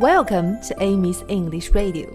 [0.00, 2.08] Welcome to Amy's English Radio.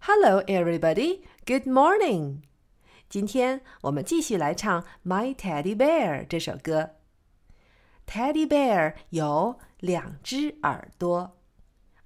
[0.00, 1.22] Hello, everybody.
[1.46, 2.42] Good morning.
[3.08, 6.90] 今天我们继续来唱《My Teddy Bear》这首歌。
[8.06, 11.38] Teddy Bear 有两只耳朵，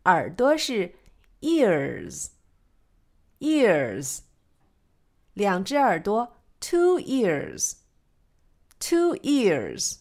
[0.05, 0.95] 耳朵是
[1.41, 4.21] ears，ears，
[5.35, 9.99] 两只耳朵 two ears，two ears。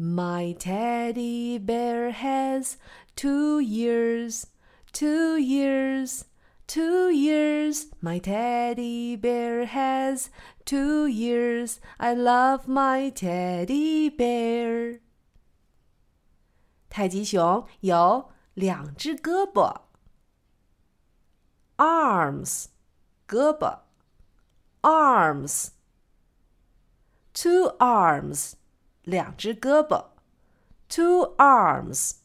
[0.00, 2.78] my teddy bear has
[3.16, 4.46] two years,
[4.94, 6.24] two years,
[6.66, 7.88] two years.
[8.00, 10.30] My teddy bear has
[10.64, 11.80] two years.
[11.98, 15.00] I love my teddy bear.
[16.88, 19.82] 泰迪熊有两只胳膊
[21.76, 22.68] ，arms，
[23.28, 23.80] 胳膊
[24.80, 25.68] ，arms，two
[27.78, 28.59] arms。
[29.04, 30.06] 两只胳膊
[30.88, 32.16] ，two arms.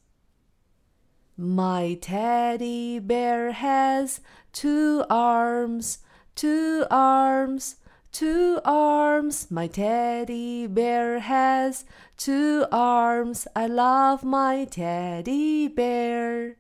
[1.38, 4.20] My teddy bear has
[4.54, 5.98] two arms,
[6.34, 7.73] two arms,
[8.12, 9.48] two arms.
[9.50, 11.84] My teddy bear has
[12.17, 13.48] two arms.
[13.54, 16.56] I love my teddy bear.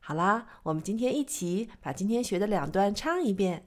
[0.00, 3.66] 好啦，我们今天一起把今天学的两段唱一遍。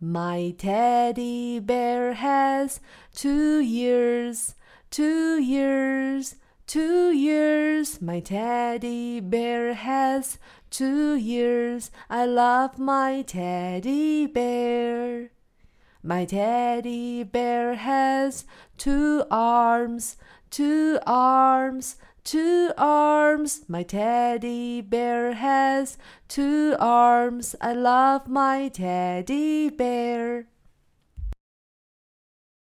[0.00, 2.80] My teddy bear has
[3.14, 4.54] two ears,
[4.90, 6.36] two ears,
[6.68, 8.00] two ears.
[8.00, 10.38] My teddy bear has
[10.70, 11.90] two ears.
[12.08, 15.32] I love my teddy bear.
[16.02, 18.44] My teddy bear has
[18.76, 20.16] two arms,
[20.50, 23.64] two arms, two arms.
[23.68, 27.54] My teddy bear has two arms.
[27.60, 30.46] I love my teddy bear.